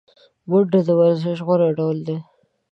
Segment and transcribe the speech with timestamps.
[0.49, 2.17] منډه د ورزش غوره ډول دی